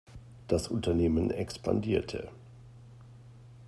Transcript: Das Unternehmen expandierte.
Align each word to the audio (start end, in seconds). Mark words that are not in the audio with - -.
Das 0.47 0.67
Unternehmen 0.67 1.29
expandierte. 1.29 2.29